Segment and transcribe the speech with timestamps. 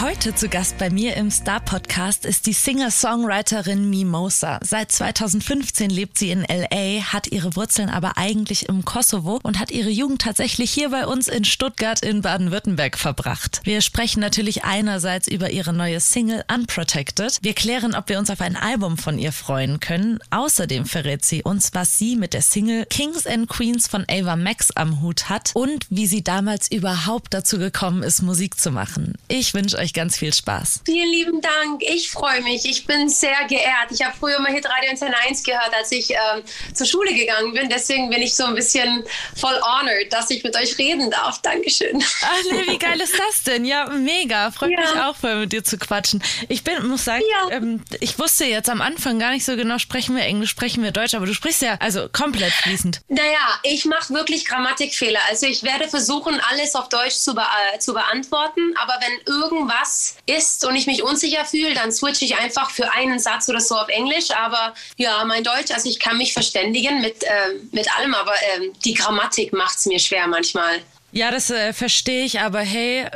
[0.00, 4.58] Heute zu Gast bei mir im Star Podcast ist die Singer-Songwriterin Mimosa.
[4.62, 9.70] Seit 2015 lebt sie in LA, hat ihre Wurzeln aber eigentlich im Kosovo und hat
[9.70, 13.60] ihre Jugend tatsächlich hier bei uns in Stuttgart in Baden-Württemberg verbracht.
[13.62, 17.38] Wir sprechen natürlich einerseits über ihre neue Single Unprotected.
[17.40, 20.18] Wir klären, ob wir uns auf ein Album von ihr freuen können.
[20.30, 24.72] Außerdem verrät sie uns, was sie mit der Single Kings and Queens von Ava Max
[24.72, 29.14] am Hut hat und wie sie damals überhaupt dazu gekommen ist, Musik zu machen.
[29.28, 30.80] Ich wünsche ganz viel Spaß.
[30.84, 31.82] Vielen lieben Dank.
[31.82, 32.64] Ich freue mich.
[32.64, 33.90] Ich bin sehr geehrt.
[33.90, 37.68] Ich habe früher mal Hitradio Antenne 1 gehört, als ich ähm, zur Schule gegangen bin.
[37.68, 39.04] Deswegen bin ich so ein bisschen
[39.36, 41.40] voll honored, dass ich mit euch reden darf.
[41.42, 42.02] Dankeschön.
[42.22, 43.64] Ach nee, wie geil ist das denn?
[43.64, 44.50] Ja, mega.
[44.50, 44.80] Freut ja.
[44.80, 46.22] mich auch voll mit dir zu quatschen.
[46.48, 47.56] Ich bin, muss sagen, ja.
[47.56, 50.92] ähm, ich wusste jetzt am Anfang gar nicht so genau, sprechen wir Englisch, sprechen wir
[50.92, 53.00] Deutsch, aber du sprichst ja also komplett fließend.
[53.08, 55.20] Naja, ich mache wirklich Grammatikfehler.
[55.28, 57.42] Also ich werde versuchen, alles auf Deutsch zu, be
[57.78, 62.36] zu beantworten, aber wenn irgendwas was ist und ich mich unsicher fühle, dann switche ich
[62.36, 64.30] einfach für einen Satz oder so auf Englisch.
[64.30, 67.28] Aber ja, mein Deutsch, also ich kann mich verständigen mit, äh,
[67.72, 70.80] mit allem, aber äh, die Grammatik macht es mir schwer manchmal.
[71.12, 73.06] Ja, das äh, verstehe ich, aber hey,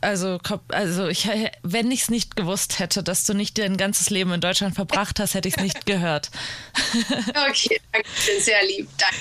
[0.00, 1.28] also, also ich,
[1.62, 5.20] wenn ich es nicht gewusst hätte, dass du nicht dein ganzes Leben in Deutschland verbracht
[5.20, 6.30] hast, hätte ich es nicht gehört.
[7.48, 8.08] okay, danke,
[8.40, 9.16] sehr lieb, danke.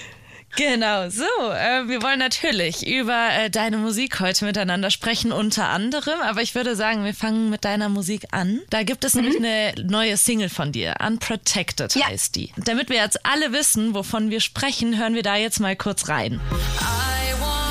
[0.56, 1.24] Genau, so.
[1.24, 6.20] Äh, wir wollen natürlich über äh, deine Musik heute miteinander sprechen, unter anderem.
[6.22, 8.62] Aber ich würde sagen, wir fangen mit deiner Musik an.
[8.70, 9.22] Da gibt es mhm.
[9.22, 10.96] nämlich eine neue Single von dir.
[11.06, 12.08] Unprotected ja.
[12.08, 12.52] heißt die.
[12.58, 16.40] Damit wir jetzt alle wissen, wovon wir sprechen, hören wir da jetzt mal kurz rein.
[16.80, 17.63] I want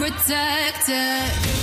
[0.00, 1.59] protected.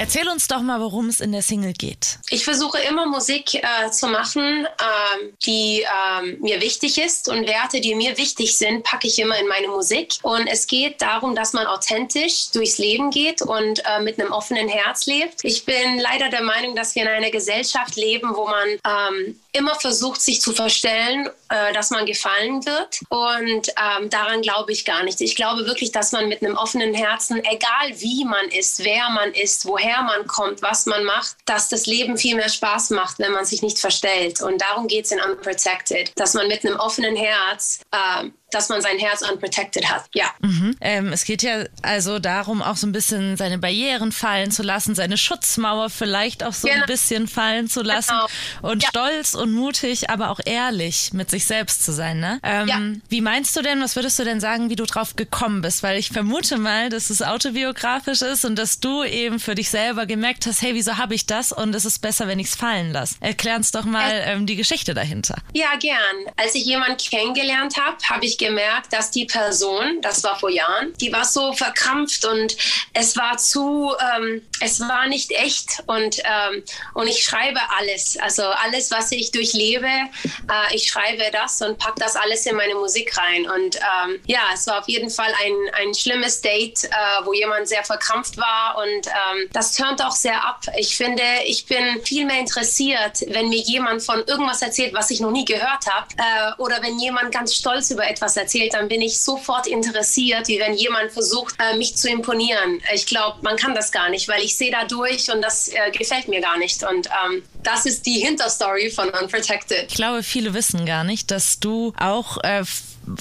[0.00, 2.20] Erzähl uns doch mal, worum es in der Single geht.
[2.30, 7.82] Ich versuche immer Musik äh, zu machen, äh, die äh, mir wichtig ist und Werte,
[7.82, 10.14] die mir wichtig sind, packe ich immer in meine Musik.
[10.22, 14.68] Und es geht darum, dass man authentisch durchs Leben geht und äh, mit einem offenen
[14.70, 15.44] Herz lebt.
[15.44, 19.74] Ich bin leider der Meinung, dass wir in einer Gesellschaft leben, wo man ähm, immer
[19.74, 23.00] versucht, sich zu verstellen, äh, dass man gefallen wird.
[23.08, 25.20] Und ähm, daran glaube ich gar nicht.
[25.20, 29.32] Ich glaube wirklich, dass man mit einem offenen Herzen, egal wie man ist, wer man
[29.32, 33.32] ist, woher man kommt, was man macht, dass das Leben viel mehr Spaß macht, wenn
[33.32, 34.40] man sich nicht verstellt.
[34.40, 38.80] Und darum geht es in Unprotected, dass man mit einem offenen Herz äh, dass man
[38.82, 40.04] sein Herz unprotected hat.
[40.14, 40.26] Ja.
[40.40, 40.76] Mhm.
[40.80, 44.94] Ähm, es geht ja also darum, auch so ein bisschen seine Barrieren fallen zu lassen,
[44.94, 46.82] seine Schutzmauer vielleicht auch so genau.
[46.82, 48.14] ein bisschen fallen zu lassen
[48.60, 48.72] genau.
[48.72, 48.88] und ja.
[48.88, 52.20] stolz und mutig, aber auch ehrlich mit sich selbst zu sein.
[52.20, 52.40] Ne?
[52.42, 52.80] Ähm, ja.
[53.08, 55.82] Wie meinst du denn, was würdest du denn sagen, wie du drauf gekommen bist?
[55.82, 60.06] Weil ich vermute mal, dass es autobiografisch ist und dass du eben für dich selber
[60.06, 62.92] gemerkt hast, hey, wieso habe ich das und es ist besser, wenn ich es fallen
[62.92, 63.16] lasse.
[63.20, 65.36] Erklär uns doch mal ähm, die Geschichte dahinter.
[65.52, 65.98] Ja, gern.
[66.36, 70.92] Als ich jemanden kennengelernt habe, habe ich gemerkt, dass die Person, das war vor Jahren,
[70.94, 72.56] die war so verkrampft und
[72.94, 76.64] es war zu, ähm, es war nicht echt und, ähm,
[76.94, 82.00] und ich schreibe alles, also alles, was ich durchlebe, äh, ich schreibe das und packe
[82.00, 85.86] das alles in meine Musik rein und ähm, ja, es war auf jeden Fall ein,
[85.86, 86.88] ein schlimmes Date, äh,
[87.24, 90.64] wo jemand sehr verkrampft war und ähm, das turnt auch sehr ab.
[90.76, 95.20] Ich finde, ich bin viel mehr interessiert, wenn mir jemand von irgendwas erzählt, was ich
[95.20, 98.88] noch nie gehört habe äh, oder wenn jemand ganz stolz über etwas was erzählt, dann
[98.88, 102.80] bin ich sofort interessiert, wie wenn jemand versucht, äh, mich zu imponieren.
[102.94, 105.90] Ich glaube, man kann das gar nicht, weil ich sehe da durch und das äh,
[105.90, 106.84] gefällt mir gar nicht.
[106.84, 109.86] Und ähm, das ist die Hinterstory von Unprotected.
[109.88, 112.62] Ich glaube, viele wissen gar nicht, dass du auch äh,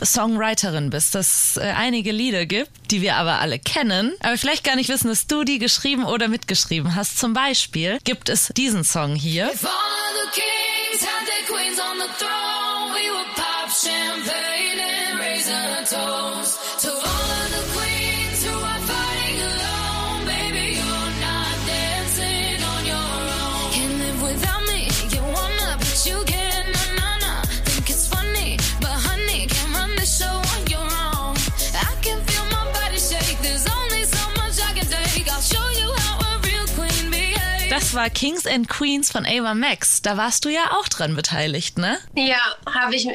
[0.04, 4.64] Songwriterin bist, dass es äh, einige Lieder gibt, die wir aber alle kennen, aber vielleicht
[4.64, 7.18] gar nicht wissen, dass du die geschrieben oder mitgeschrieben hast.
[7.18, 9.50] Zum Beispiel gibt es diesen Song hier.
[9.52, 9.72] If all
[10.24, 14.39] the kings had their queens on the throne, we would pop champagne.
[37.90, 40.04] Das war Kings and Queens von Ava Max.
[40.04, 41.98] Da warst du ja auch dran beteiligt, ne?
[42.16, 42.38] Ja,
[42.72, 43.14] habe ich äh,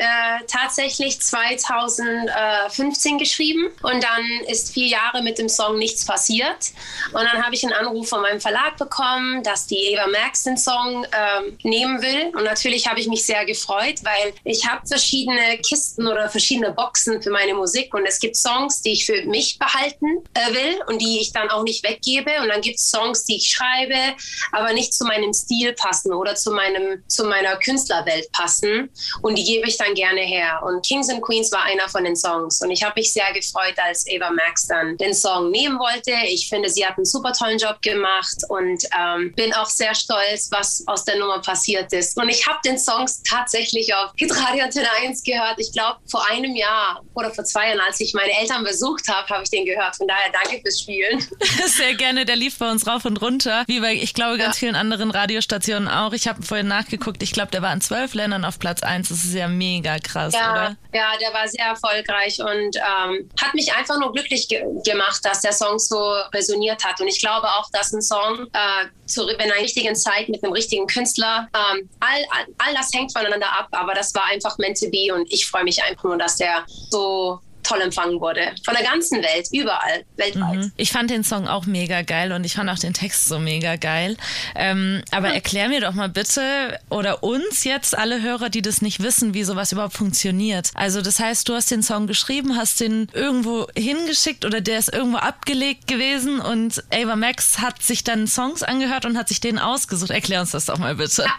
[0.48, 6.72] tatsächlich 2015 geschrieben und dann ist vier Jahre mit dem Song nichts passiert.
[7.12, 10.56] Und dann habe ich einen Anruf von meinem Verlag bekommen, dass die Ava Max den
[10.56, 12.32] Song äh, nehmen will.
[12.34, 17.22] Und natürlich habe ich mich sehr gefreut, weil ich habe verschiedene Kisten oder verschiedene Boxen
[17.22, 21.00] für meine Musik und es gibt Songs, die ich für mich behalten äh, will und
[21.00, 22.32] die ich dann auch nicht weggebe.
[22.42, 24.16] Und dann gibt es Songs, die ich schreibe,
[24.50, 28.90] aber nicht zu meinem Stil passen oder zu, meinem, zu meiner Künstlerwelt passen.
[29.22, 30.60] Und die gebe ich dann gerne her.
[30.64, 32.60] Und Kings and Queens war einer von den Songs.
[32.62, 36.12] Und ich habe mich sehr gefreut, als Ava Max dann den Song nehmen wollte.
[36.26, 40.48] Ich finde, sie hat einen super tollen Job gemacht und ähm, bin auch sehr stolz,
[40.50, 42.16] was aus der Nummer passiert ist.
[42.16, 45.56] Und ich habe den Song tatsächlich auf Hitradio Antenne 1 gehört.
[45.58, 49.28] Ich glaube, vor einem Jahr oder vor zwei Jahren, als ich meine Eltern besucht habe,
[49.28, 49.96] habe ich den gehört.
[49.96, 51.26] Von daher danke fürs Spielen.
[51.66, 52.24] Sehr gerne.
[52.24, 53.64] Der lief bei uns rauf und runter.
[53.66, 54.58] Wie bei, ich glaube, ganz ja.
[54.58, 56.12] vielen anderen Radiostationen auch.
[56.12, 57.22] Ich habe vorhin nachgeguckt.
[57.22, 59.08] Ich glaube, der war in zwölf Ländern auf Platz 1.
[59.08, 60.76] Das ist ja mega krass, ja, oder?
[60.92, 65.40] Ja, der war sehr erfolgreich und ähm, hat mich einfach nur glücklich ge gemacht, dass
[65.40, 67.00] der Song so resoniert hat.
[67.00, 70.52] Und ich glaube auch, dass ein Song äh, zu, in einer richtigen Zeit mit einem
[70.52, 73.68] richtigen Künstler, ähm, all, all, all das hängt voneinander ab.
[73.72, 76.64] Aber das war einfach meant to be und ich freue mich einfach nur, dass der
[76.90, 78.52] so toll empfangen wurde.
[78.64, 80.56] Von der ganzen Welt, überall, weltweit.
[80.56, 80.72] Mhm.
[80.76, 83.76] Ich fand den Song auch mega geil und ich fand auch den Text so mega
[83.76, 84.16] geil.
[84.54, 85.34] Ähm, aber mhm.
[85.34, 89.44] erklär mir doch mal bitte oder uns jetzt alle Hörer, die das nicht wissen, wie
[89.44, 90.70] sowas überhaupt funktioniert.
[90.74, 94.92] Also das heißt, du hast den Song geschrieben, hast den irgendwo hingeschickt oder der ist
[94.92, 99.58] irgendwo abgelegt gewesen und Ava Max hat sich dann Songs angehört und hat sich den
[99.58, 100.10] ausgesucht.
[100.10, 101.22] Erklär uns das doch mal bitte.
[101.22, 101.34] Ja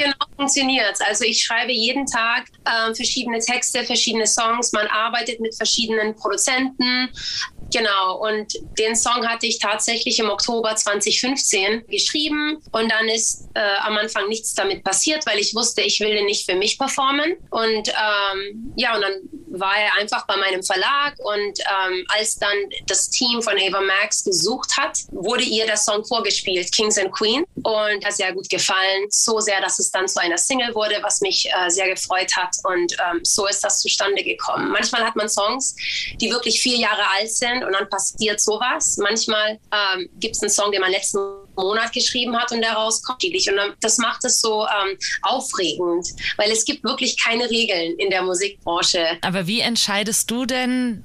[0.00, 0.98] genau funktioniert.
[1.06, 4.72] Also ich schreibe jeden Tag äh, verschiedene Texte, verschiedene Songs.
[4.72, 7.08] Man arbeitet mit verschiedenen Produzenten.
[7.72, 13.60] Genau, und den Song hatte ich tatsächlich im Oktober 2015 geschrieben und dann ist äh,
[13.82, 17.36] am Anfang nichts damit passiert, weil ich wusste, ich will den nicht für mich performen.
[17.50, 19.12] Und ähm, ja, und dann
[19.50, 22.56] war er einfach bei meinem Verlag und ähm, als dann
[22.86, 27.44] das Team von Ava Max gesucht hat, wurde ihr der Song vorgespielt, Kings and Queen.
[27.62, 31.20] Und hat sehr gut gefallen, so sehr, dass es dann zu einer Single wurde, was
[31.20, 32.56] mich äh, sehr gefreut hat.
[32.64, 34.70] Und ähm, so ist das zustande gekommen.
[34.70, 35.76] Manchmal hat man Songs,
[36.20, 38.96] die wirklich vier Jahre alt sind und dann passiert sowas.
[38.98, 41.18] Manchmal ähm, gibt es einen Song, den man letzten
[41.56, 46.64] Monat geschrieben hat und daraus kommt Und das macht es so ähm, aufregend, weil es
[46.64, 49.18] gibt wirklich keine Regeln in der Musikbranche.
[49.22, 51.04] Aber wie entscheidest du denn,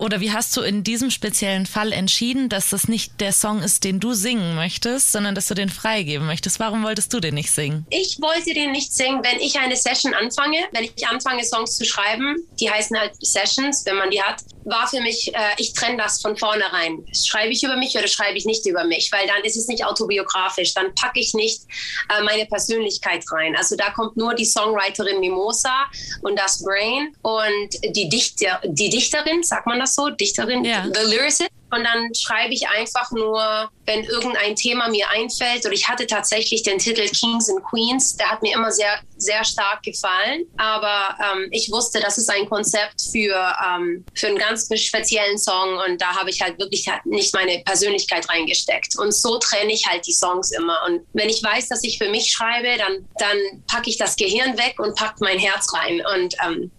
[0.00, 3.84] oder wie hast du in diesem speziellen Fall entschieden, dass das nicht der Song ist,
[3.84, 6.58] den du singen möchtest, sondern dass du den freigeben möchtest?
[6.58, 7.86] Warum wolltest du den nicht singen?
[7.90, 11.84] Ich wollte den nicht singen, wenn ich eine Session anfange, wenn ich anfange, Songs zu
[11.84, 15.96] schreiben, die heißen halt Sessions, wenn man die hat, war für mich, äh, ich trenne
[15.96, 17.04] das von vornherein.
[17.14, 19.10] Schreibe ich über mich oder schreibe ich nicht über mich?
[19.12, 20.74] Weil dann ist es nicht autobiografisch.
[20.74, 21.62] Dann packe ich nicht
[22.08, 23.56] äh, meine Persönlichkeit rein.
[23.56, 25.86] Also da kommt nur die Songwriterin Mimosa
[26.22, 30.10] und das Brain und die, Dichter, die Dichterin, sagt man das so?
[30.16, 30.82] Dichterin, ja.
[30.92, 31.59] the lyricist.
[31.70, 35.64] Und dann schreibe ich einfach nur, wenn irgendein Thema mir einfällt.
[35.64, 38.16] Und ich hatte tatsächlich den Titel Kings and Queens.
[38.16, 40.44] Der hat mir immer sehr, sehr stark gefallen.
[40.56, 45.78] Aber ähm, ich wusste, das ist ein Konzept für, ähm, für einen ganz speziellen Song.
[45.88, 48.98] Und da habe ich halt wirklich halt nicht meine Persönlichkeit reingesteckt.
[48.98, 50.78] Und so trenne ich halt die Songs immer.
[50.86, 54.58] Und wenn ich weiß, dass ich für mich schreibe, dann, dann packe ich das Gehirn
[54.58, 56.02] weg und packe mein Herz rein.
[56.14, 56.70] Und, ähm,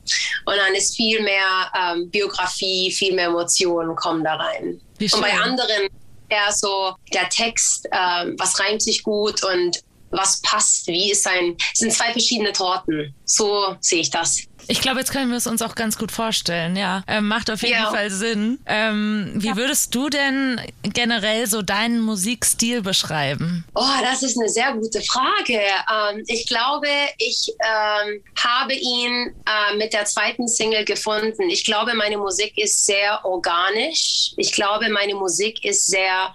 [0.45, 4.80] und dann ist viel mehr ähm, Biografie, viel mehr Emotionen kommen da rein.
[4.99, 5.89] Und bei anderen
[6.29, 9.81] eher so der Text, äh, was reimt sich gut und
[10.11, 13.13] was passt, wie ist ein, es sind zwei verschiedene Torten.
[13.25, 14.43] So sehe ich das.
[14.67, 17.03] Ich glaube, jetzt können wir es uns auch ganz gut vorstellen, ja.
[17.07, 17.89] Ähm, macht auf jeden ja.
[17.89, 18.59] Fall Sinn.
[18.65, 19.55] Ähm, wie ja.
[19.55, 23.65] würdest du denn generell so deinen Musikstil beschreiben?
[23.75, 25.59] Oh, das ist eine sehr gute Frage.
[25.59, 26.87] Ähm, ich glaube,
[27.17, 31.49] ich ähm, habe ihn äh, mit der zweiten Single gefunden.
[31.49, 34.31] Ich glaube, meine Musik ist sehr organisch.
[34.37, 36.33] Ich glaube, meine Musik ist sehr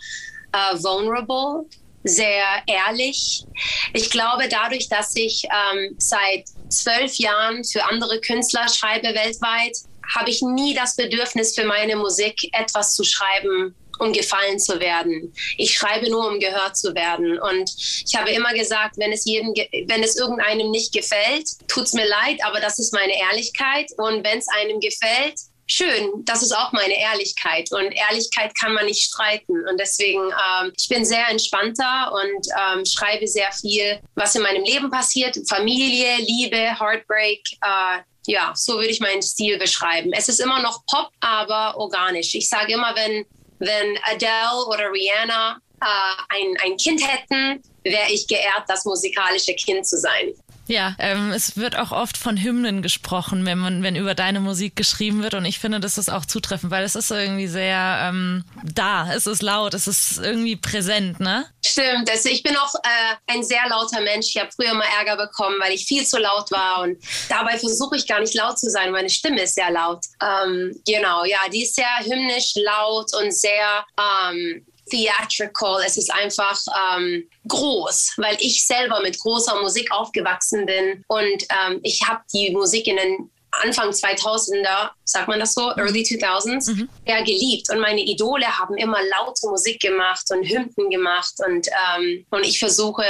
[0.53, 1.67] äh, vulnerable
[2.07, 3.45] sehr ehrlich.
[3.93, 9.77] Ich glaube, dadurch, dass ich ähm, seit zwölf Jahren für andere Künstler schreibe weltweit,
[10.15, 15.33] habe ich nie das Bedürfnis für meine Musik etwas zu schreiben, um gefallen zu werden.
[15.57, 17.39] Ich schreibe nur, um gehört zu werden.
[17.39, 19.55] Und ich habe immer gesagt, wenn es, jedem,
[19.89, 23.91] wenn es irgendeinem nicht gefällt, tut es mir leid, aber das ist meine Ehrlichkeit.
[23.97, 28.87] Und wenn es einem gefällt, schön, das ist auch meine Ehrlichkeit und Ehrlichkeit kann man
[28.87, 34.35] nicht streiten und deswegen ähm, ich bin sehr entspannter und ähm, schreibe sehr viel, was
[34.35, 37.43] in meinem Leben passiert, Familie, Liebe, Heartbreak.
[37.63, 40.13] Äh, ja, so würde ich meinen Stil beschreiben.
[40.13, 42.35] Es ist immer noch Pop, aber organisch.
[42.35, 43.25] Ich sage immer, wenn
[43.59, 45.87] wenn Adele oder Rihanna äh,
[46.29, 50.33] ein, ein Kind hätten, wäre ich geehrt, das musikalische Kind zu sein.
[50.69, 54.75] Ja, ähm, es wird auch oft von Hymnen gesprochen, wenn man, wenn über deine Musik
[54.77, 55.35] geschrieben wird.
[55.35, 59.27] Und ich finde, das ist auch zutreffend, weil es ist irgendwie sehr ähm, da, es
[59.27, 61.47] ist laut, es ist irgendwie präsent, ne?
[61.65, 62.11] Stimmt.
[62.11, 64.29] Also ich bin auch äh, ein sehr lauter Mensch.
[64.29, 66.83] Ich habe früher mal Ärger bekommen, weil ich viel zu laut war.
[66.83, 68.91] Und dabei versuche ich gar nicht laut zu sein.
[68.91, 70.05] Meine Stimme ist sehr laut.
[70.23, 75.83] Ähm, genau, ja, die ist sehr hymnisch, laut und sehr ähm, theatrical.
[75.85, 76.59] Es ist einfach
[76.97, 82.51] ähm, groß, weil ich selber mit großer Musik aufgewachsen bin und ähm, ich habe die
[82.51, 83.31] Musik in den
[83.63, 85.79] Anfang 2000er, sagt man das so, mhm.
[85.79, 86.89] Early 2000s, mhm.
[87.07, 87.71] ja geliebt.
[87.71, 92.59] Und meine Idole haben immer laute Musik gemacht und Hymnen gemacht und, ähm, und ich
[92.59, 93.05] versuche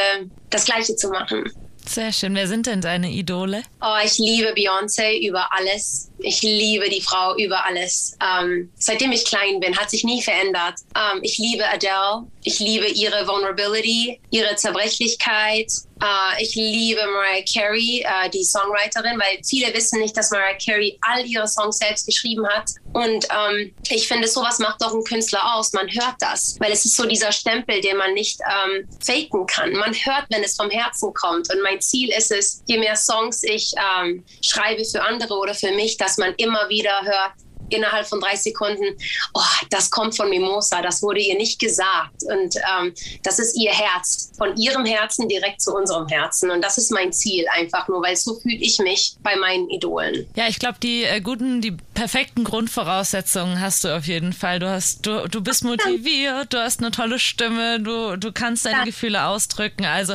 [0.51, 1.51] das Gleiche zu machen.
[1.89, 2.35] Sehr schön.
[2.35, 3.63] Wer sind denn deine Idole?
[3.89, 6.11] Oh, ich liebe Beyoncé über alles.
[6.19, 8.17] Ich liebe die Frau über alles.
[8.21, 10.81] Ähm, seitdem ich klein bin, hat sich nie verändert.
[10.97, 12.27] Ähm, ich liebe Adele.
[12.43, 15.71] Ich liebe ihre Vulnerability, ihre Zerbrechlichkeit.
[16.03, 20.99] Uh, ich liebe Mariah Carey, uh, die Songwriterin, weil viele wissen nicht, dass Mariah Carey
[21.01, 22.71] all ihre Songs selbst geschrieben hat.
[22.93, 25.73] Und ähm, ich finde, sowas macht doch einen Künstler aus.
[25.73, 29.73] Man hört das, weil es ist so dieser Stempel, den man nicht ähm, faken kann.
[29.73, 31.51] Man hört, wenn es vom Herzen kommt.
[31.53, 35.73] Und mein Ziel ist es, je mehr Songs ich ähm, schreibe für andere oder für
[35.73, 37.35] mich, dass man immer wieder hört,
[37.71, 38.97] innerhalb von drei Sekunden,
[39.35, 42.23] oh, das kommt von Mimosa, das wurde ihr nicht gesagt.
[42.23, 46.51] Und ähm, das ist ihr Herz, von ihrem Herzen direkt zu unserem Herzen.
[46.51, 50.27] Und das ist mein Ziel einfach nur, weil so fühle ich mich bei meinen Idolen.
[50.35, 54.59] Ja, ich glaube, die äh, guten, die perfekten Grundvoraussetzungen hast du auf jeden Fall.
[54.59, 58.77] Du hast, du, du bist motiviert, du hast eine tolle Stimme, du, du kannst deine
[58.77, 58.91] Danke.
[58.91, 59.85] Gefühle ausdrücken.
[59.85, 60.15] Also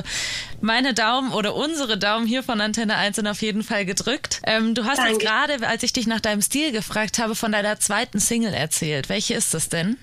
[0.61, 4.41] meine Daumen oder unsere Daumen hier von Antenne 1 sind auf jeden Fall gedrückt.
[4.45, 5.13] Ähm, du hast Danke.
[5.13, 9.09] jetzt gerade, als ich dich nach deinem Stil gefragt habe, von deiner zweiten Single erzählt.
[9.09, 9.97] Welche ist das denn?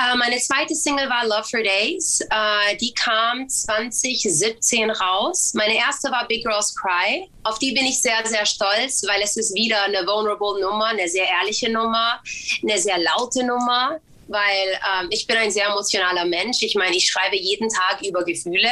[0.00, 2.20] Uh, meine zweite Single war Love for Days.
[2.32, 5.52] Uh, die kam 2017 raus.
[5.54, 7.28] Meine erste war Big Girls Cry.
[7.44, 11.08] Auf die bin ich sehr, sehr stolz, weil es ist wieder eine vulnerable Nummer, eine
[11.08, 12.22] sehr ehrliche Nummer,
[12.62, 16.62] eine sehr laute Nummer weil ähm, ich bin ein sehr emotionaler Mensch.
[16.62, 18.68] Ich meine, ich schreibe jeden Tag über Gefühle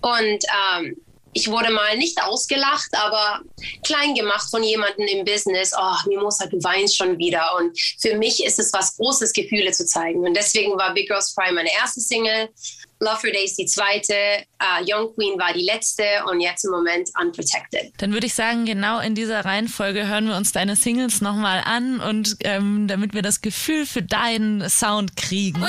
[0.00, 0.42] und
[0.74, 0.96] ähm,
[1.36, 3.42] ich wurde mal nicht ausgelacht, aber
[3.84, 5.72] klein gemacht von jemandem im Business.
[5.78, 7.54] Oh, Mimosa, du weinst schon wieder.
[7.58, 10.20] Und für mich ist es was Großes, Gefühle zu zeigen.
[10.20, 12.48] Und deswegen war Big Girls Prime meine erste Single.
[13.00, 14.14] Love for Days die zweite,
[14.62, 17.92] uh, Young Queen war die letzte und jetzt im Moment Unprotected.
[17.98, 22.00] Dann würde ich sagen, genau in dieser Reihenfolge hören wir uns deine Singles nochmal an
[22.00, 25.62] und ähm, damit wir das Gefühl für deinen Sound kriegen.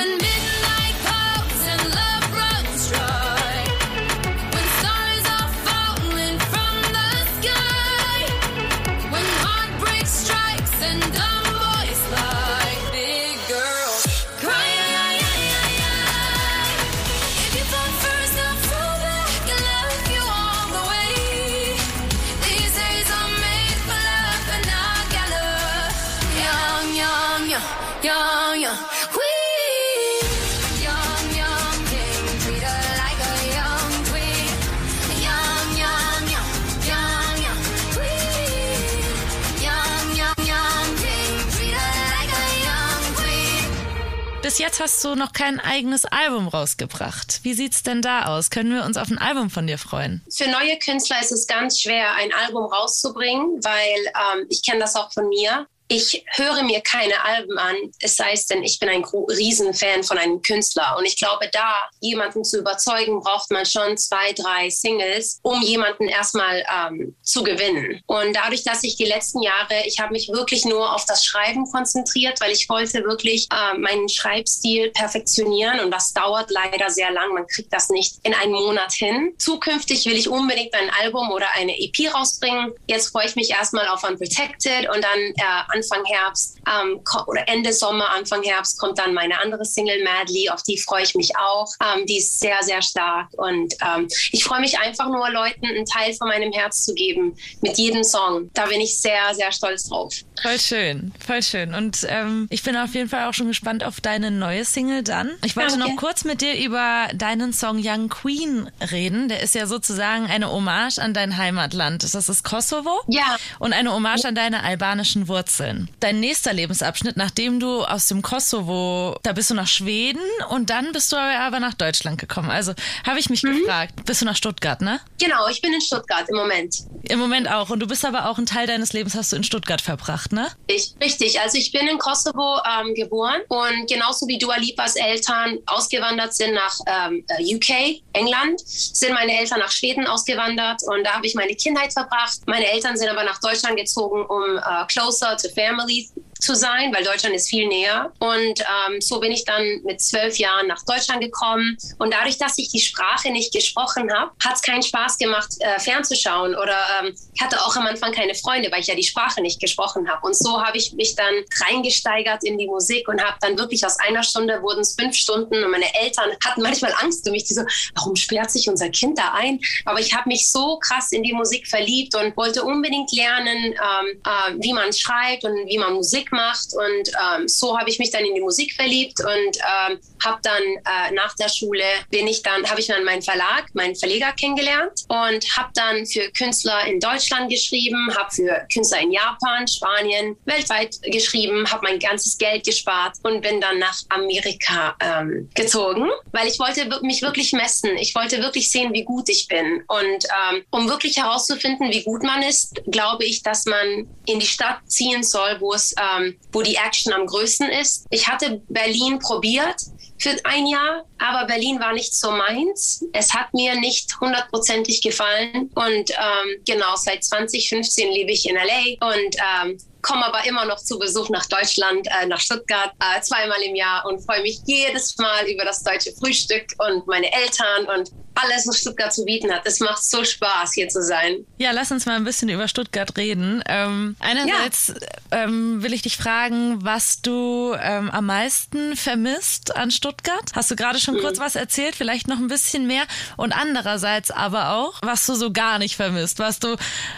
[44.58, 47.42] Bis jetzt hast du noch kein eigenes Album rausgebracht.
[47.44, 48.50] Wie sieht's denn da aus?
[48.50, 50.26] Können wir uns auf ein Album von dir freuen?
[50.36, 54.96] Für neue Künstler ist es ganz schwer, ein Album rauszubringen, weil ähm, ich kenne das
[54.96, 59.04] auch von mir ich höre mir keine Alben an, es sei denn, ich bin ein
[59.04, 60.96] Riesenfan von einem Künstler.
[60.98, 66.08] Und ich glaube, da jemanden zu überzeugen, braucht man schon zwei, drei Singles, um jemanden
[66.08, 68.02] erstmal ähm, zu gewinnen.
[68.06, 71.66] Und dadurch, dass ich die letzten Jahre, ich habe mich wirklich nur auf das Schreiben
[71.72, 75.80] konzentriert, weil ich wollte wirklich äh, meinen Schreibstil perfektionionieren.
[75.80, 77.34] Und das dauert leider sehr lang.
[77.34, 79.34] Man kriegt das nicht in einem Monat hin.
[79.38, 82.74] Zukünftig will ich unbedingt ein Album oder eine EP rausbringen.
[82.88, 87.72] Jetzt freue ich mich erstmal auf Unprotected und dann äh, Anfang Herbst ähm, oder Ende
[87.72, 91.72] Sommer, Anfang Herbst kommt dann meine andere Single Madly, auf die freue ich mich auch.
[91.82, 95.86] Ähm, die ist sehr, sehr stark und ähm, ich freue mich einfach nur, Leuten einen
[95.86, 98.50] Teil von meinem Herz zu geben mit jedem Song.
[98.54, 100.14] Da bin ich sehr, sehr stolz drauf.
[100.42, 101.74] Voll schön, voll schön.
[101.74, 105.32] Und ähm, ich bin auf jeden Fall auch schon gespannt auf deine neue Single dann.
[105.44, 105.90] Ich wollte Danke.
[105.90, 109.30] noch kurz mit dir über deinen Song Young Queen reden.
[109.30, 112.04] Der ist ja sozusagen eine Hommage an dein Heimatland.
[112.04, 113.02] Das ist Kosovo.
[113.08, 113.38] Ja.
[113.60, 115.67] Und eine Hommage an deine albanischen Wurzeln.
[115.68, 115.90] Wurzeln.
[116.00, 120.92] Dein nächster Lebensabschnitt, nachdem du aus dem Kosovo, da bist du nach Schweden und dann
[120.92, 122.50] bist du aber nach Deutschland gekommen.
[122.50, 122.74] Also
[123.06, 123.60] habe ich mich mhm.
[123.60, 125.00] gefragt, bist du nach Stuttgart, ne?
[125.22, 126.76] Genau, ich bin in Stuttgart im Moment.
[127.10, 127.70] Im Moment auch.
[127.70, 130.48] Und du bist aber auch ein Teil deines Lebens hast du in Stuttgart verbracht, ne?
[130.68, 131.40] Ich, richtig.
[131.40, 136.54] Also ich bin in Kosovo ähm, geboren und genauso wie Dua Lipas Eltern ausgewandert sind
[136.54, 141.36] nach ähm, äh, UK, England, sind meine Eltern nach Schweden ausgewandert und da habe ich
[141.36, 142.40] meine Kindheit verbracht.
[142.46, 147.04] Meine Eltern sind aber nach Deutschland gezogen, um uh, closer to families zu sein, weil
[147.04, 148.12] Deutschland ist viel näher.
[148.20, 151.78] Und ähm, so bin ich dann mit zwölf Jahren nach Deutschland gekommen.
[151.98, 155.80] Und dadurch, dass ich die Sprache nicht gesprochen habe, hat es keinen Spaß gemacht, äh,
[155.80, 156.56] fernzuschauen.
[156.56, 159.60] Oder ähm, ich hatte auch am Anfang keine Freunde, weil ich ja die Sprache nicht
[159.60, 160.26] gesprochen habe.
[160.26, 161.34] Und so habe ich mich dann
[161.66, 165.64] reingesteigert in die Musik und habe dann wirklich aus einer Stunde wurden es fünf Stunden.
[165.64, 167.46] Und meine Eltern hatten manchmal Angst um mich.
[167.46, 167.64] Die so,
[167.96, 169.60] warum sperrt sich unser Kind da ein?
[169.86, 174.22] Aber ich habe mich so krass in die Musik verliebt und wollte unbedingt lernen, ähm,
[174.26, 176.74] äh, wie man schreibt und wie man Musik Musik macht.
[176.74, 180.62] Und ähm, so habe ich mich dann in die Musik verliebt und ähm, habe dann
[180.62, 185.06] äh, nach der Schule bin ich dann habe ich dann meinen Verlag, meinen Verleger kennengelernt
[185.08, 190.96] und habe dann für Künstler in Deutschland geschrieben, habe für Künstler in Japan, Spanien, weltweit
[191.04, 196.60] geschrieben, habe mein ganzes Geld gespart und bin dann nach Amerika ähm, gezogen, weil ich
[196.60, 197.98] wollte mich wirklich messen.
[197.98, 202.24] Ich wollte wirklich sehen, wie gut ich bin und ähm, um wirklich herauszufinden, wie gut
[202.24, 206.38] man ist, glaube ich, dass man in die Stadt ziehen soll, wo es ähm, ähm,
[206.52, 208.06] wo die Action am größten ist.
[208.10, 209.82] Ich hatte Berlin probiert
[210.20, 213.06] für ein Jahr, aber Berlin war nicht so meins.
[213.14, 219.08] Es hat mir nicht hundertprozentig gefallen und ähm, genau seit 2015 lebe ich in LA
[219.08, 223.62] und ähm, komme aber immer noch zu Besuch nach Deutschland, äh, nach Stuttgart, äh, zweimal
[223.62, 228.12] im Jahr und freue mich jedes Mal über das deutsche Frühstück und meine Eltern und
[228.44, 229.62] alles, was Stuttgart zu bieten hat.
[229.66, 231.46] Es macht so Spaß, hier zu sein.
[231.58, 233.64] Ja, lass uns mal ein bisschen über Stuttgart reden.
[233.68, 234.90] Ähm, einerseits
[235.32, 235.44] ja.
[235.44, 240.52] ähm, will ich dich fragen, was du ähm, am meisten vermisst an Stuttgart.
[240.54, 241.22] Hast du gerade schon mhm.
[241.22, 243.04] kurz was erzählt, vielleicht noch ein bisschen mehr.
[243.36, 246.76] Und andererseits aber auch, was du so gar nicht vermisst, was du,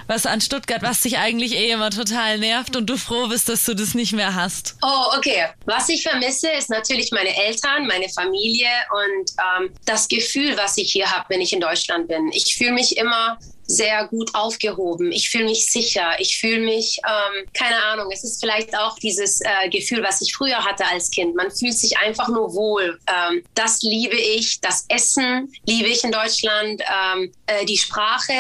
[0.08, 3.66] was an Stuttgart, was dich eigentlich eh immer total nervt und du froh bist, dass
[3.66, 4.76] du das nicht mehr hast.
[4.82, 5.48] Oh, okay.
[5.66, 10.92] Was ich vermisse, ist natürlich meine Eltern, meine Familie und ähm, das Gefühl, was ich
[10.92, 12.32] hier habe, wenn ich in Deutschland bin.
[12.34, 13.38] Ich fühle mich immer
[13.70, 15.12] sehr gut aufgehoben.
[15.12, 16.20] Ich fühle mich sicher.
[16.20, 20.34] Ich fühle mich, ähm, keine Ahnung, es ist vielleicht auch dieses äh, Gefühl, was ich
[20.34, 21.36] früher hatte als Kind.
[21.36, 23.00] Man fühlt sich einfach nur wohl.
[23.08, 24.60] Ähm, das liebe ich.
[24.62, 26.82] Das Essen liebe ich in Deutschland.
[26.82, 28.34] Ähm, äh, die Sprache,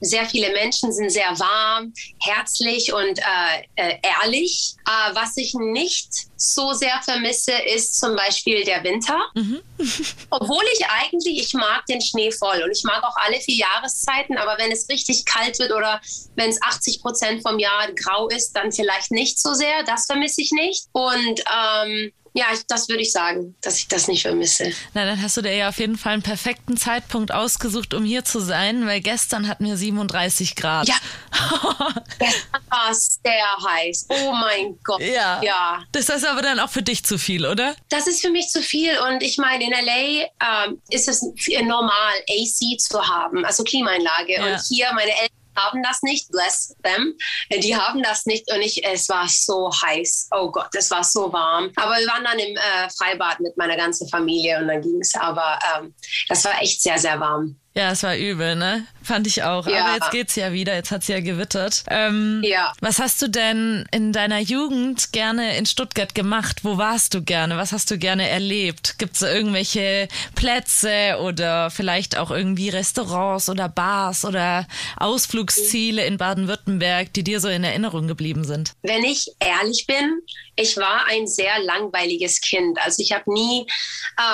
[0.00, 4.74] sehr viele Menschen sind sehr warm, herzlich und äh, äh ehrlich.
[4.86, 9.18] Äh, was ich nicht so sehr vermisse, ist zum Beispiel der Winter.
[9.34, 9.60] Mhm.
[10.30, 14.36] Obwohl ich eigentlich, ich mag den Schnee voll und ich mag auch alle vier Jahreszeiten,
[14.36, 16.00] aber wenn es richtig kalt wird oder
[16.36, 19.82] wenn es 80 Prozent vom Jahr grau ist, dann vielleicht nicht so sehr.
[19.84, 20.86] Das vermisse ich nicht.
[20.92, 24.72] Und ähm, ja, ich, das würde ich sagen, dass ich das nicht vermisse.
[24.92, 28.24] Na, dann hast du dir ja auf jeden Fall einen perfekten Zeitpunkt ausgesucht, um hier
[28.24, 30.88] zu sein, weil gestern hatten wir 37 Grad.
[30.88, 30.96] Ja.
[32.18, 34.06] gestern war es sehr heiß.
[34.08, 35.00] Oh mein Gott.
[35.00, 35.40] Ja.
[35.44, 35.84] ja.
[35.92, 37.76] Das ist aber dann auch für dich zu viel, oder?
[37.88, 38.98] Das ist für mich zu viel.
[38.98, 41.22] Und ich meine, in LA ähm, ist es
[41.62, 44.32] normal, AC zu haben, also Klimaanlage.
[44.32, 44.44] Ja.
[44.46, 47.14] Und hier, meine Eltern haben das nicht, bless them.
[47.50, 50.28] Die haben das nicht und ich, es war so heiß.
[50.32, 51.70] Oh Gott, es war so warm.
[51.76, 55.14] Aber wir waren dann im äh, Freibad mit meiner ganzen Familie und dann ging es.
[55.14, 55.94] Aber ähm,
[56.28, 57.58] das war echt sehr, sehr warm.
[57.76, 58.86] Ja, es war übel, ne?
[59.02, 59.66] Fand ich auch.
[59.66, 59.84] Ja.
[59.84, 60.74] Aber jetzt geht's ja wieder.
[60.74, 61.82] Jetzt hat's ja gewittert.
[61.90, 62.72] Ähm, ja.
[62.80, 66.60] Was hast du denn in deiner Jugend gerne in Stuttgart gemacht?
[66.62, 67.56] Wo warst du gerne?
[67.56, 68.98] Was hast du gerne erlebt?
[68.98, 70.06] Gibt's irgendwelche
[70.36, 77.48] Plätze oder vielleicht auch irgendwie Restaurants oder Bars oder Ausflugsziele in Baden-Württemberg, die dir so
[77.48, 78.74] in Erinnerung geblieben sind?
[78.82, 80.20] Wenn ich ehrlich bin,
[80.56, 82.78] ich war ein sehr langweiliges Kind.
[82.80, 83.66] Also ich habe nie,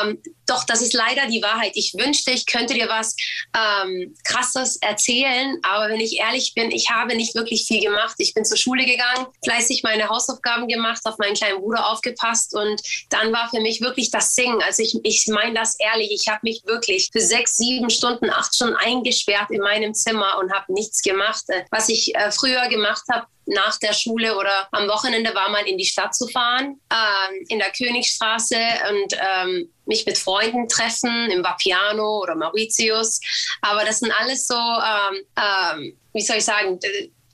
[0.02, 1.72] ähm, doch, das ist leider die Wahrheit.
[1.74, 3.16] Ich wünschte, ich könnte dir was
[3.56, 8.14] ähm, Krasses erzählen, aber wenn ich ehrlich bin, ich habe nicht wirklich viel gemacht.
[8.18, 12.80] Ich bin zur Schule gegangen, fleißig meine Hausaufgaben gemacht, auf meinen kleinen Bruder aufgepasst und
[13.10, 14.62] dann war für mich wirklich das Singen.
[14.62, 18.54] Also ich, ich meine das ehrlich, ich habe mich wirklich für sechs, sieben Stunden, acht
[18.54, 21.44] Stunden eingesperrt in meinem Zimmer und habe nichts gemacht.
[21.70, 25.76] Was ich äh, früher gemacht habe, nach der Schule oder am Wochenende war mal in
[25.76, 28.56] die Stadt zu fahren, ähm, in der Königstraße
[28.90, 33.20] und ähm, mich mit Freunden treffen, im Vapiano oder Mauritius.
[33.60, 36.78] Aber das sind alles so, ähm, ähm wie soll ich sagen,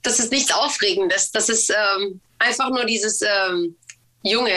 [0.02, 1.30] das ist nichts Aufregendes.
[1.30, 3.76] Das ist ähm, einfach nur dieses ähm,
[4.22, 4.50] Junge,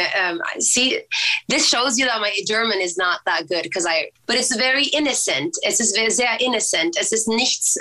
[0.58, 1.06] see,
[1.48, 4.88] this shows you that my German is not that good because I, but it's very
[4.88, 5.56] innocent.
[5.62, 6.98] Es ist sehr innocent.
[7.00, 7.78] Es ist nichts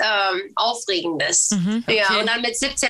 [0.55, 1.49] Aufregendes.
[1.49, 1.97] Mhm, okay.
[1.97, 2.89] Ja, und dann mit 17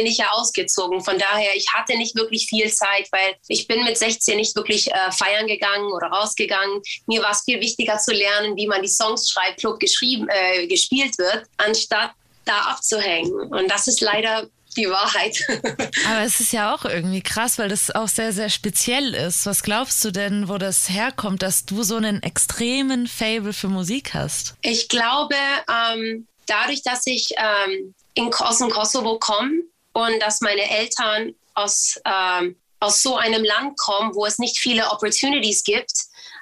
[0.00, 1.02] bin ich ja ausgezogen.
[1.02, 4.90] Von daher, ich hatte nicht wirklich viel Zeit, weil ich bin mit 16 nicht wirklich
[4.90, 6.80] äh, feiern gegangen oder rausgegangen.
[7.06, 10.66] Mir war es viel wichtiger zu lernen, wie man die Songs schreibt, klug geschrieben, äh,
[10.66, 12.12] gespielt wird, anstatt
[12.46, 13.30] da abzuhängen.
[13.52, 15.36] Und das ist leider die Wahrheit.
[16.06, 19.44] Aber es ist ja auch irgendwie krass, weil das auch sehr, sehr speziell ist.
[19.44, 24.14] Was glaubst du denn, wo das herkommt, dass du so einen extremen Fable für Musik
[24.14, 24.54] hast?
[24.62, 25.34] Ich glaube,
[25.68, 29.50] ähm, dadurch, dass ich ähm, in, aus dem Kosovo komme
[29.92, 34.90] und dass meine Eltern aus, ähm, aus so einem Land kommen, wo es nicht viele
[34.90, 35.92] Opportunities gibt,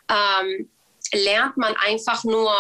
[0.08, 0.70] ähm,
[1.12, 2.52] lernt man einfach nur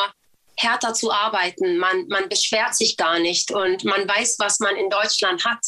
[0.56, 1.78] härter zu arbeiten.
[1.78, 5.60] Man, man beschwert sich gar nicht und man weiß, was man in Deutschland hat.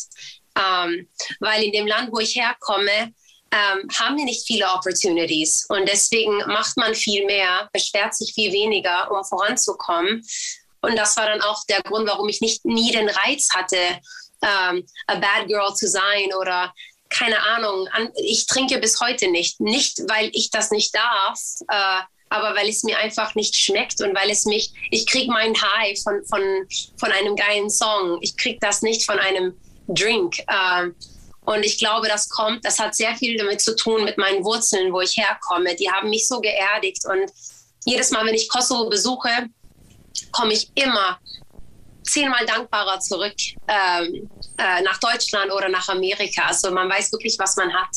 [0.56, 3.12] Ähm, weil in dem Land, wo ich herkomme,
[3.52, 5.66] ähm, haben wir nicht viele Opportunities.
[5.68, 10.22] Und deswegen macht man viel mehr, beschwert sich viel weniger, um voranzukommen.
[10.82, 13.76] Und das war dann auch der Grund, warum ich nicht nie den Reiz hatte,
[14.42, 16.72] ähm, a bad girl zu sein oder
[17.10, 17.88] keine Ahnung.
[18.16, 19.60] Ich trinke bis heute nicht.
[19.60, 24.14] Nicht, weil ich das nicht darf, äh, aber weil es mir einfach nicht schmeckt und
[24.14, 26.42] weil es mich, ich kriege meinen High von, von,
[26.96, 28.18] von einem geilen Song.
[28.22, 30.36] Ich kriege das nicht von einem Drink.
[30.48, 30.94] Ähm,
[31.40, 34.92] und ich glaube, das kommt, das hat sehr viel damit zu tun mit meinen Wurzeln,
[34.92, 35.74] wo ich herkomme.
[35.74, 37.04] Die haben mich so geerdigt.
[37.06, 37.32] Und
[37.84, 39.48] jedes Mal, wenn ich Kosovo besuche,
[40.30, 41.18] komme ich immer
[42.02, 43.34] zehnmal dankbarer zurück
[43.68, 46.46] ähm, äh, nach Deutschland oder nach Amerika.
[46.46, 47.88] Also man weiß wirklich, was man hat.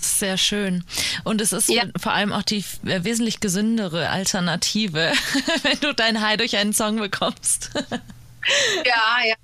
[0.00, 0.84] Sehr schön.
[1.24, 1.84] Und es ist ja.
[2.00, 5.12] vor allem auch die äh, wesentlich gesündere Alternative,
[5.62, 7.70] wenn du dein High durch einen Song bekommst.
[8.84, 9.34] ja, ja.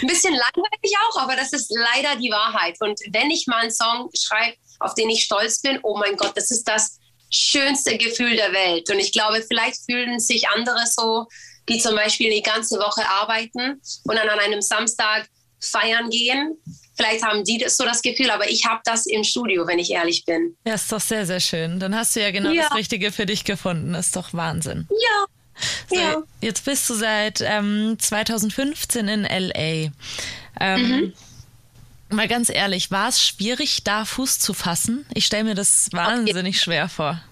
[0.00, 2.76] Ein bisschen langweilig auch, aber das ist leider die Wahrheit.
[2.80, 6.32] Und wenn ich mal einen Song schreibe, auf den ich stolz bin, oh mein Gott,
[6.34, 6.98] das ist das
[7.30, 8.90] schönste Gefühl der Welt.
[8.90, 11.26] Und ich glaube, vielleicht fühlen sich andere so,
[11.70, 15.28] die zum Beispiel die ganze Woche arbeiten und dann an einem Samstag
[15.60, 16.58] feiern gehen
[17.00, 19.90] Vielleicht haben die das so das Gefühl, aber ich habe das im Studio, wenn ich
[19.90, 20.54] ehrlich bin.
[20.66, 21.80] Ja, ist doch sehr, sehr schön.
[21.80, 22.64] Dann hast du ja genau ja.
[22.64, 23.94] das Richtige für dich gefunden.
[23.94, 24.86] Das ist doch Wahnsinn.
[24.90, 25.26] Ja.
[25.88, 26.22] So, ja.
[26.42, 29.90] Jetzt bist du seit ähm, 2015 in LA.
[30.60, 31.14] Ähm, mhm.
[32.10, 35.06] Mal ganz ehrlich, war es schwierig, da Fuß zu fassen?
[35.14, 37.22] Ich stelle mir das wahnsinnig schwer vor.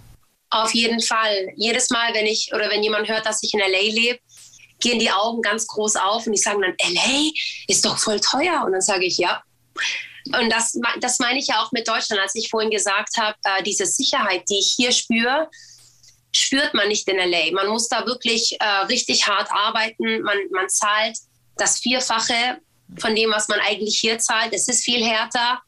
[0.48, 1.53] Auf jeden Fall.
[1.57, 4.20] Jedes Mal, wenn ich oder wenn jemand hört, dass ich in LA lebe,
[4.81, 7.31] gehen die Augen ganz groß auf und die sagen dann, LA
[7.67, 8.62] ist doch voll teuer.
[8.64, 9.43] Und dann sage ich, ja,
[10.27, 13.62] und das, das meine ich ja auch mit Deutschland, als ich vorhin gesagt habe, äh,
[13.62, 15.49] diese Sicherheit, die ich hier spüre,
[16.33, 17.53] spürt man nicht in LA.
[17.53, 20.23] Man muss da wirklich äh, richtig hart arbeiten.
[20.23, 21.17] Man, man zahlt
[21.57, 22.59] das Vierfache
[22.99, 24.53] von dem, was man eigentlich hier zahlt.
[24.53, 25.62] Es ist viel härter.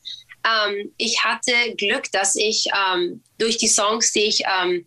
[0.44, 4.86] Ähm, ich hatte Glück, dass ich ähm, durch die Songs, die ich ähm,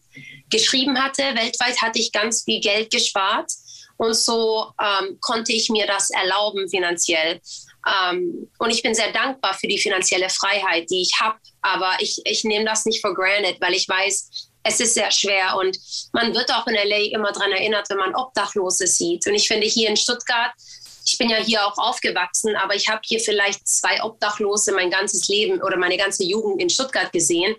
[0.49, 3.51] geschrieben hatte, weltweit hatte ich ganz viel Geld gespart.
[3.97, 7.39] Und so ähm, konnte ich mir das erlauben finanziell.
[7.85, 11.37] Ähm, und ich bin sehr dankbar für die finanzielle Freiheit, die ich habe.
[11.61, 15.55] Aber ich, ich nehme das nicht for granted, weil ich weiß, es ist sehr schwer.
[15.57, 15.77] Und
[16.13, 19.27] man wird auch in LA immer daran erinnert, wenn man Obdachlose sieht.
[19.27, 20.51] Und ich finde hier in Stuttgart,
[21.05, 25.27] ich bin ja hier auch aufgewachsen, aber ich habe hier vielleicht zwei Obdachlose mein ganzes
[25.27, 27.55] Leben oder meine ganze Jugend in Stuttgart gesehen.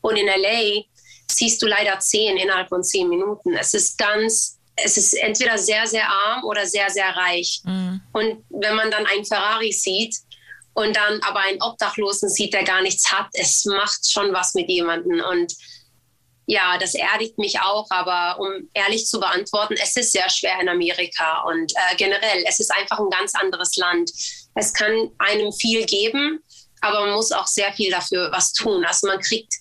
[0.00, 0.82] Und in LA
[1.30, 3.54] siehst du leider zehn innerhalb von zehn Minuten.
[3.54, 7.60] Es ist ganz es ist entweder sehr, sehr arm oder sehr, sehr reich.
[7.64, 8.00] Mhm.
[8.12, 10.14] Und wenn man dann einen Ferrari sieht
[10.74, 14.68] und dann aber einen Obdachlosen sieht, der gar nichts hat, es macht schon was mit
[14.68, 15.22] jemandem.
[15.24, 15.54] Und
[16.44, 20.68] ja, das erdigt mich auch, aber um ehrlich zu beantworten, es ist sehr schwer in
[20.68, 24.10] Amerika und äh, generell, es ist einfach ein ganz anderes Land.
[24.54, 26.40] Es kann einem viel geben,
[26.82, 28.84] aber man muss auch sehr viel dafür was tun.
[28.84, 29.52] Also man kriegt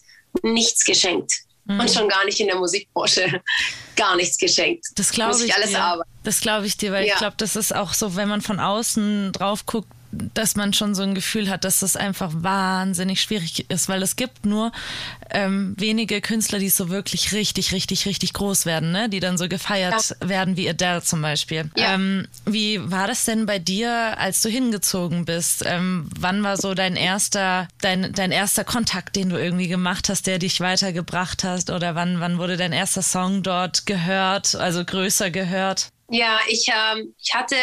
[0.43, 1.44] nichts geschenkt.
[1.65, 1.80] Mhm.
[1.80, 3.41] Und schon gar nicht in der Musikbranche.
[3.95, 4.88] Gar nichts geschenkt.
[4.95, 5.82] Das glaube ich, ich alles dir.
[5.82, 6.10] Arbeiten.
[6.23, 7.13] Das glaube ich dir, weil ja.
[7.13, 9.88] ich glaube, das ist auch so, wenn man von außen drauf guckt,
[10.34, 14.15] dass man schon so ein Gefühl hat, dass das einfach wahnsinnig schwierig ist, weil es
[14.15, 14.71] gibt nur
[15.30, 19.10] ähm, wenige Künstler, die so wirklich richtig, richtig, richtig groß werden, ne?
[19.10, 20.30] die dann so gefeiert ja.
[20.30, 21.69] werden wie Adele zum Beispiel.
[21.75, 21.95] Ja.
[21.95, 25.63] Ähm, wie war das denn bei dir, als du hingezogen bist?
[25.65, 30.28] Ähm, wann war so dein erster, dein, dein erster Kontakt, den du irgendwie gemacht hast,
[30.28, 31.69] der dich weitergebracht hast?
[31.69, 35.89] Oder wann, wann wurde dein erster Song dort gehört, also größer gehört?
[36.10, 37.56] Ja, ich, ähm, ich hatte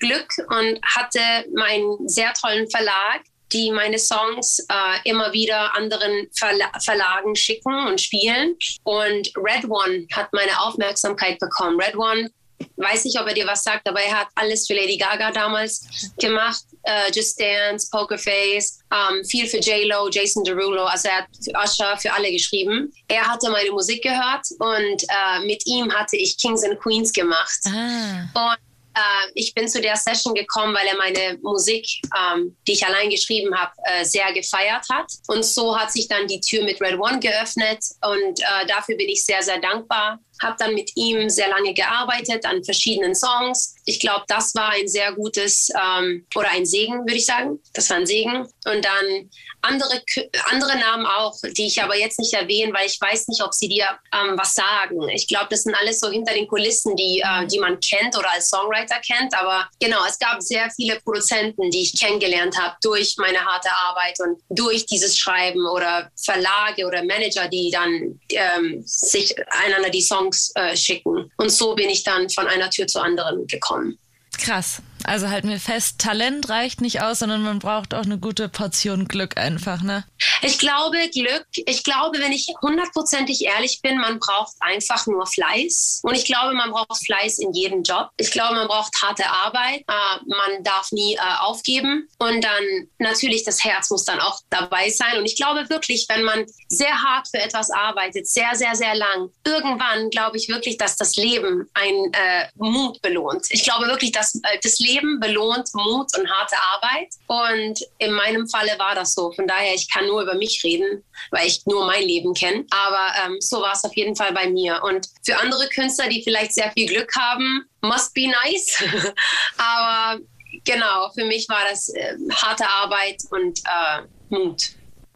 [0.00, 1.20] Glück und hatte
[1.54, 8.00] meinen sehr tollen Verlag, die meine Songs äh, immer wieder anderen Verla Verlagen schicken und
[8.00, 8.56] spielen.
[8.84, 11.80] Und Red One hat meine Aufmerksamkeit bekommen.
[11.80, 12.30] Red One,
[12.76, 15.86] weiß nicht, ob er dir was sagt, aber er hat alles für Lady Gaga damals
[16.18, 16.62] gemacht.
[16.88, 21.50] Uh, Just Dance, Poker Face, um, viel für J-Lo, Jason Derulo, also er hat für
[21.50, 22.90] Usher, für alle geschrieben.
[23.06, 27.60] Er hatte meine Musik gehört und uh, mit ihm hatte ich Kings and Queens gemacht.
[27.66, 28.22] Ah.
[28.32, 32.84] Und äh, ich bin zu der Session gekommen, weil er meine Musik, ähm, die ich
[32.84, 35.06] allein geschrieben habe, äh, sehr gefeiert hat.
[35.28, 39.08] Und so hat sich dann die Tür mit Red One geöffnet und äh, dafür bin
[39.08, 40.18] ich sehr, sehr dankbar.
[40.42, 43.74] Habe dann mit ihm sehr lange gearbeitet an verschiedenen Songs.
[43.84, 47.60] Ich glaube, das war ein sehr gutes ähm, oder ein Segen, würde ich sagen.
[47.74, 48.46] Das war ein Segen.
[48.64, 49.30] Und dann
[49.62, 50.02] andere,
[50.50, 53.68] andere Namen auch, die ich aber jetzt nicht erwähne, weil ich weiß nicht, ob sie
[53.68, 55.08] dir ähm, was sagen.
[55.10, 58.30] Ich glaube, das sind alles so hinter den Kulissen, die, äh, die man kennt oder
[58.32, 59.34] als Songwriter kennt.
[59.34, 64.18] Aber genau, es gab sehr viele Produzenten, die ich kennengelernt habe durch meine harte Arbeit
[64.20, 70.29] und durch dieses Schreiben oder Verlage oder Manager, die dann ähm, sich einander die Songs
[70.54, 71.30] äh, schicken.
[71.36, 73.98] Und so bin ich dann von einer Tür zur anderen gekommen.
[74.38, 74.82] Krass.
[75.04, 79.06] Also halten wir fest, Talent reicht nicht aus, sondern man braucht auch eine gute Portion
[79.06, 80.04] Glück einfach, ne?
[80.42, 86.00] Ich glaube, Glück, ich glaube, wenn ich hundertprozentig ehrlich bin, man braucht einfach nur Fleiß.
[86.02, 88.10] Und ich glaube, man braucht Fleiß in jedem Job.
[88.16, 89.80] Ich glaube, man braucht harte Arbeit.
[89.80, 92.08] Äh, man darf nie äh, aufgeben.
[92.18, 95.18] Und dann natürlich, das Herz muss dann auch dabei sein.
[95.18, 99.30] Und ich glaube wirklich, wenn man sehr hart für etwas arbeitet, sehr, sehr, sehr lang,
[99.44, 103.46] irgendwann glaube ich wirklich, dass das Leben ein äh, Mut belohnt.
[103.50, 107.08] Ich glaube wirklich, dass äh, das Leben belohnt Mut und harte Arbeit.
[107.26, 109.32] Und in meinem Falle war das so.
[109.32, 112.64] Von daher, ich kann nur über mich reden, weil ich nur mein Leben kenne.
[112.70, 114.80] Aber ähm, so war es auf jeden Fall bei mir.
[114.82, 118.82] Und für andere Künstler, die vielleicht sehr viel Glück haben, must be nice.
[119.56, 120.20] Aber
[120.64, 124.70] genau, für mich war das äh, harte Arbeit und äh, Mut.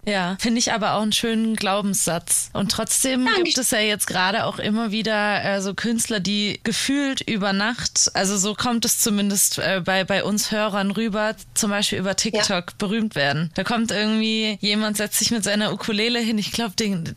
[0.07, 2.51] Ja, finde ich aber auch einen schönen Glaubenssatz.
[2.53, 3.45] Und trotzdem Danke.
[3.45, 8.11] gibt es ja jetzt gerade auch immer wieder äh, so Künstler, die gefühlt über Nacht,
[8.15, 12.71] also so kommt es zumindest äh, bei, bei uns Hörern rüber, zum Beispiel über TikTok
[12.71, 12.77] ja.
[12.79, 13.51] berühmt werden.
[13.55, 17.15] Da kommt irgendwie jemand, setzt sich mit seiner Ukulele hin, ich glaube, den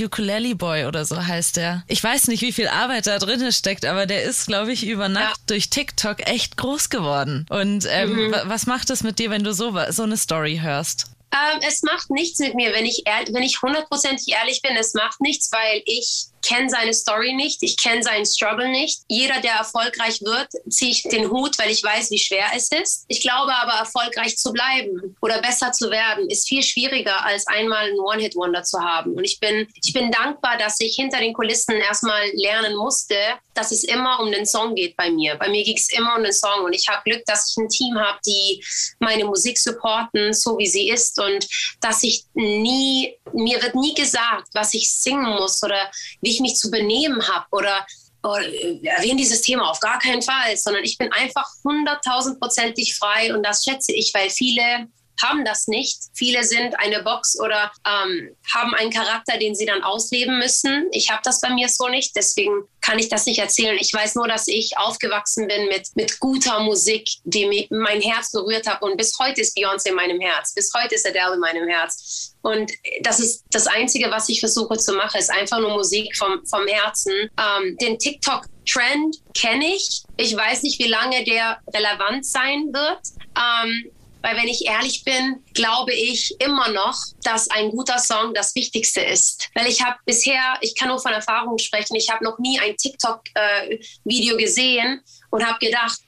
[0.00, 1.84] Ukulele Boy oder so heißt der.
[1.86, 5.08] Ich weiß nicht, wie viel Arbeit da drin steckt, aber der ist, glaube ich, über
[5.08, 5.44] Nacht ja.
[5.46, 7.46] durch TikTok echt groß geworden.
[7.48, 8.34] Und ähm, mhm.
[8.44, 11.13] was macht es mit dir, wenn du so, so eine Story hörst?
[11.34, 14.76] Ähm, es macht nichts mit mir, wenn ich, wenn ich hundertprozentig ehrlich bin.
[14.76, 19.02] Es macht nichts, weil ich kenne seine Story nicht, ich kenne seinen Struggle nicht.
[19.08, 23.04] Jeder, der erfolgreich wird, ziehe ich den Hut, weil ich weiß, wie schwer es ist.
[23.08, 27.90] Ich glaube aber, erfolgreich zu bleiben oder besser zu werden, ist viel schwieriger, als einmal
[27.90, 29.14] ein One-Hit-Wonder zu haben.
[29.14, 33.16] Und ich bin, ich bin dankbar, dass ich hinter den Kulissen erstmal lernen musste,
[33.54, 35.36] dass es immer um den Song geht bei mir.
[35.36, 36.64] Bei mir ging es immer um den Song.
[36.64, 38.62] Und ich habe Glück, dass ich ein Team habe, die
[38.98, 41.18] meine Musik supporten, so wie sie ist.
[41.20, 41.46] Und
[41.80, 46.56] dass ich nie, mir wird nie gesagt, was ich singen muss oder wie ich mich
[46.56, 47.86] zu benehmen habe oder
[48.22, 48.36] oh,
[48.82, 53.64] erwähne dieses Thema auf gar keinen Fall, sondern ich bin einfach hunderttausendprozentig frei und das
[53.64, 54.88] schätze ich, weil viele
[55.22, 55.98] haben das nicht.
[56.14, 60.88] Viele sind eine Box oder ähm, haben einen Charakter, den sie dann ausleben müssen.
[60.92, 63.78] Ich habe das bei mir so nicht, deswegen kann ich das nicht erzählen.
[63.80, 68.66] Ich weiß nur, dass ich aufgewachsen bin mit, mit guter Musik, die mein Herz berührt
[68.66, 68.82] hat.
[68.82, 70.52] Und bis heute ist Beyoncé in meinem Herz.
[70.52, 72.34] Bis heute ist Adele in meinem Herz.
[72.42, 76.44] Und das ist das Einzige, was ich versuche zu machen, ist einfach nur Musik vom,
[76.46, 77.12] vom Herzen.
[77.38, 80.02] Ähm, den TikTok-Trend kenne ich.
[80.18, 83.00] Ich weiß nicht, wie lange der relevant sein wird.
[83.34, 83.90] Ähm,
[84.24, 89.02] weil wenn ich ehrlich bin, glaube ich immer noch, dass ein guter Song das Wichtigste
[89.02, 89.50] ist.
[89.54, 92.74] Weil ich habe bisher, ich kann nur von Erfahrung sprechen, ich habe noch nie ein
[92.74, 95.98] TikTok-Video äh, gesehen und habe gedacht,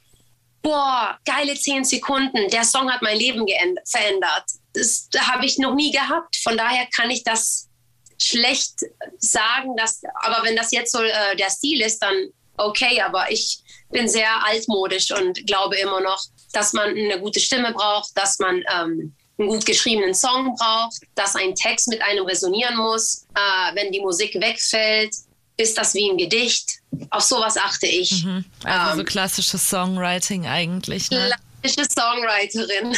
[0.62, 3.44] boah, geile zehn Sekunden, der Song hat mein Leben
[3.84, 4.44] verändert.
[4.72, 6.36] Das habe ich noch nie gehabt.
[6.42, 7.68] Von daher kann ich das
[8.18, 8.80] schlecht
[9.18, 13.58] sagen, dass, aber wenn das jetzt so äh, der Stil ist, dann okay, aber ich
[13.90, 16.24] bin sehr altmodisch und glaube immer noch,
[16.56, 21.36] dass man eine gute Stimme braucht, dass man ähm, einen gut geschriebenen Song braucht, dass
[21.36, 23.26] ein Text mit einem resonieren muss.
[23.34, 25.14] Äh, wenn die Musik wegfällt,
[25.58, 26.78] ist das wie ein Gedicht.
[27.10, 28.24] Auf sowas achte ich.
[28.24, 28.44] Mhm.
[28.64, 31.10] Also ähm, so klassisches Songwriting eigentlich.
[31.10, 31.30] Ne?
[31.64, 32.96] Songwriterin.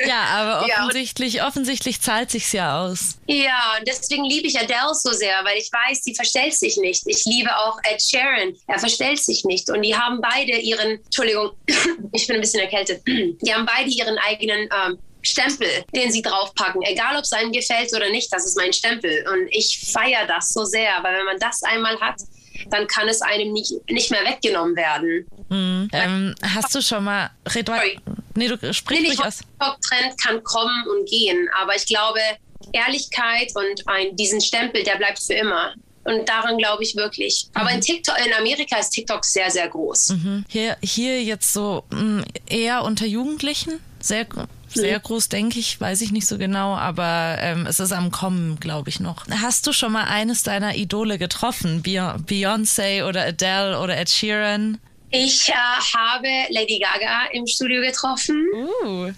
[0.06, 3.18] ja, aber offensichtlich, ja, offensichtlich zahlt sich's ja aus.
[3.26, 7.02] Ja, deswegen liebe ich Adele so sehr, weil ich weiß, sie verstellt sich nicht.
[7.06, 8.54] Ich liebe auch Ed Sheeran.
[8.66, 9.70] Er verstellt sich nicht.
[9.70, 11.52] Und die haben beide ihren, Entschuldigung,
[12.12, 13.02] ich bin ein bisschen erkältet.
[13.06, 17.94] Die haben beide ihren eigenen ähm, Stempel, den sie draufpacken, egal ob es einem gefällt
[17.94, 19.26] oder nicht, das ist mein Stempel.
[19.32, 22.20] Und ich feiere das so sehr, weil wenn man das einmal hat,
[22.70, 25.26] dann kann es einem nicht, nicht mehr weggenommen werden.
[25.48, 25.88] Mhm.
[25.92, 27.98] Ähm, hast du schon mal Sorry.
[28.34, 29.40] Nee, du sprichst nee, aus.
[29.58, 32.20] Trend kann kommen und gehen, aber ich glaube,
[32.72, 35.74] Ehrlichkeit und ein, diesen Stempel, der bleibt für immer.
[36.04, 37.46] Und daran glaube ich wirklich.
[37.54, 37.82] Aber in, mhm.
[37.82, 40.10] TikTok, in Amerika ist TikTok sehr, sehr groß.
[40.10, 40.44] Mhm.
[40.48, 43.80] Hier, hier jetzt so mh, mm, eher unter Jugendlichen?
[44.00, 44.26] Sehr
[44.74, 48.58] sehr groß, denke ich, weiß ich nicht so genau, aber ähm, es ist am Kommen,
[48.60, 49.26] glaube ich noch.
[49.28, 51.82] Hast du schon mal eines deiner Idole getroffen?
[51.82, 54.78] Beyoncé oder Adele oder Ed Sheeran?
[55.10, 58.44] Ich äh, habe Lady Gaga im Studio getroffen.
[58.84, 59.12] Uh.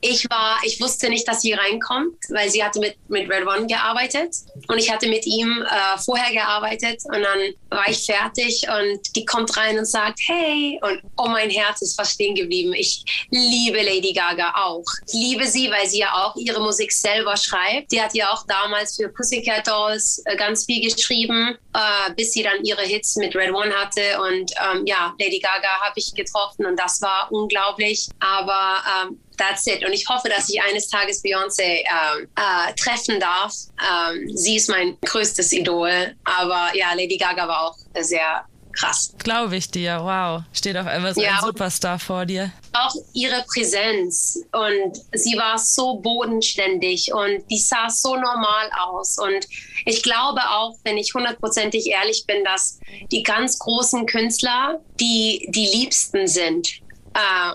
[0.00, 3.66] Ich war, ich wusste nicht, dass sie reinkommt, weil sie hatte mit, mit Red One
[3.66, 4.34] gearbeitet.
[4.68, 7.00] Und ich hatte mit ihm äh, vorher gearbeitet.
[7.06, 8.66] Und dann war ich fertig.
[8.68, 12.72] Und die kommt rein und sagt, hey, und oh, mein Herz ist fast stehen geblieben.
[12.74, 14.84] Ich liebe Lady Gaga auch.
[15.06, 17.90] Ich liebe sie, weil sie ja auch ihre Musik selber schreibt.
[17.92, 22.42] Die hat ja auch damals für Pussycat Dolls äh, ganz viel geschrieben, äh, bis sie
[22.42, 24.20] dann ihre Hits mit Red One hatte.
[24.20, 26.66] Und ähm, ja, Lady Gaga habe ich getroffen.
[26.66, 29.84] Und das war unglaublich, aber ähm, That's it.
[29.84, 33.54] Und ich hoffe, dass ich eines Tages Beyoncé ähm, äh, treffen darf.
[33.80, 36.14] Ähm, sie ist mein größtes Idol.
[36.24, 38.44] Aber ja, Lady Gaga war auch sehr
[38.74, 39.14] krass.
[39.18, 40.00] Glaube ich dir.
[40.02, 40.42] Wow.
[40.52, 42.50] Steht auf einmal so ja, ein Superstar vor dir.
[42.72, 44.40] Auch ihre Präsenz.
[44.52, 49.18] Und sie war so bodenständig und die sah so normal aus.
[49.18, 49.46] Und
[49.86, 52.78] ich glaube auch, wenn ich hundertprozentig ehrlich bin, dass
[53.10, 56.83] die ganz großen Künstler die, die liebsten sind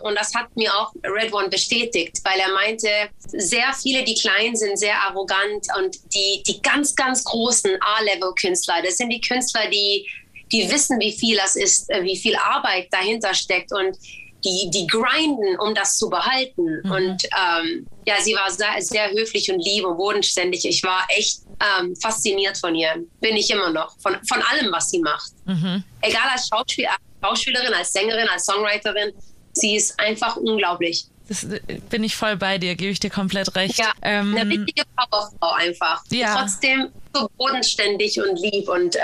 [0.03, 2.89] und das hat mir auch Red One bestätigt, weil er meinte,
[3.27, 8.97] sehr viele, die klein sind, sehr arrogant und die, die ganz, ganz großen A-Level-Künstler, das
[8.97, 10.07] sind die Künstler, die,
[10.51, 13.97] die wissen, wie viel das ist, äh, wie viel Arbeit dahinter steckt und
[14.43, 16.81] die, die grinden, um das zu behalten.
[16.83, 16.91] Mhm.
[16.91, 20.65] Und ähm, ja, sie war sehr, sehr höflich und lieb und bodenständig.
[20.65, 23.03] Ich war echt ähm, fasziniert von ihr.
[23.19, 23.99] Bin ich immer noch.
[23.99, 25.31] Von, von allem, was sie macht.
[25.45, 25.83] Mhm.
[26.01, 26.87] Egal als Schauspiel,
[27.21, 29.11] Schauspielerin, als Sängerin, als Songwriterin
[29.53, 31.05] sie ist einfach unglaublich.
[31.29, 33.77] Das äh, bin ich voll bei dir, gebe ich dir komplett recht.
[33.77, 36.03] Ja, ähm, eine richtige Powerfrau einfach.
[36.09, 36.35] Ja.
[36.35, 38.99] Trotzdem so bodenständig und lieb und äh,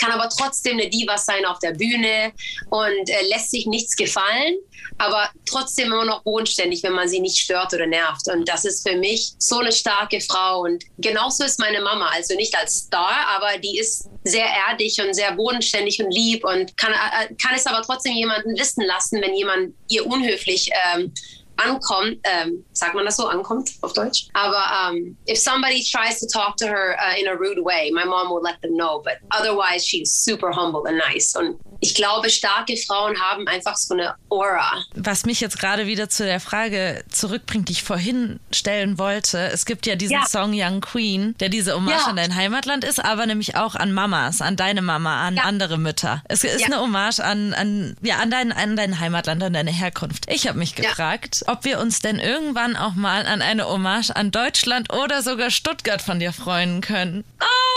[0.00, 2.32] kann aber trotzdem eine Diva sein auf der Bühne
[2.70, 4.56] und äh, lässt sich nichts gefallen,
[4.98, 8.28] aber trotzdem immer noch bodenständig, wenn man sie nicht stört oder nervt.
[8.32, 10.62] Und das ist für mich so eine starke Frau.
[10.62, 15.14] Und genauso ist meine Mama, also nicht als Star, aber die ist sehr erdig und
[15.14, 19.34] sehr bodenständig und lieb und kann, äh, kann es aber trotzdem jemanden wissen lassen, wenn
[19.34, 21.12] jemand ihr unhöflich ähm,
[21.56, 24.28] ankommt, ähm, sagt man das so, ankommt auf Deutsch.
[24.32, 28.04] Aber um, if somebody tries to talk to her uh, in a rude way, my
[28.04, 29.00] mom will let them know.
[29.02, 31.34] But otherwise, she's super humble and nice.
[31.36, 34.82] Und ich glaube, starke Frauen haben einfach so eine Aura.
[34.94, 39.50] Was mich jetzt gerade wieder zu der Frage zurückbringt, die ich vorhin stellen wollte.
[39.52, 40.24] Es gibt ja diesen ja.
[40.24, 42.06] Song Young Queen, der diese Hommage ja.
[42.06, 45.42] an dein Heimatland ist, aber nämlich auch an Mamas, an deine Mama, an ja.
[45.42, 46.22] andere Mütter.
[46.26, 50.24] Es ist eine Hommage an, an, ja, an, dein, an dein Heimatland, an deine Herkunft.
[50.30, 54.30] Ich habe mich gefragt, ob wir uns denn irgendwann auch mal an eine Hommage an
[54.30, 57.24] Deutschland oder sogar Stuttgart von dir freuen können.
[57.42, 57.74] Oh,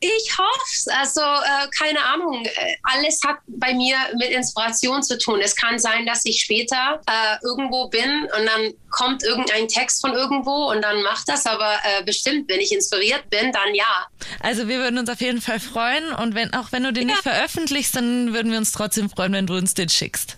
[0.00, 2.44] ich hoffe Also, äh, keine Ahnung.
[2.44, 5.40] Äh, alles hat bei mir mit Inspiration zu tun.
[5.42, 10.12] Es kann sein, dass ich später äh, irgendwo bin und dann kommt irgendein Text von
[10.12, 11.46] irgendwo und dann macht das.
[11.46, 14.06] Aber äh, bestimmt, wenn ich inspiriert bin, dann ja.
[14.40, 16.12] Also, wir würden uns auf jeden Fall freuen.
[16.12, 17.14] Und wenn, auch wenn du den ja.
[17.14, 20.36] nicht veröffentlichst, dann würden wir uns trotzdem freuen, wenn du uns den schickst.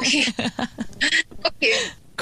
[0.00, 0.26] Okay.
[1.44, 1.74] okay.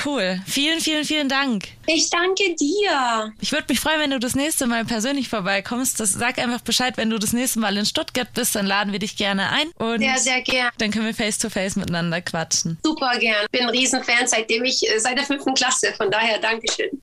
[0.02, 0.40] Cool.
[0.46, 1.68] Vielen, vielen, vielen Dank.
[1.86, 3.32] Ich danke dir.
[3.40, 6.00] Ich würde mich freuen, wenn du das nächste Mal persönlich vorbeikommst.
[6.00, 8.98] Das, sag einfach Bescheid, wenn du das nächste Mal in Stuttgart bist, dann laden wir
[8.98, 9.68] dich gerne ein.
[9.76, 10.70] Und sehr, sehr gern.
[10.78, 12.78] Dann können wir face to face miteinander quatschen.
[12.82, 13.46] Super gern.
[13.50, 15.92] Bin ein Riesenfan, seitdem ich, äh, seit der fünften Klasse.
[15.96, 16.90] Von daher, Dankeschön.